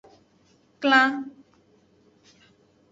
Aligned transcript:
Klan. 0.81 1.13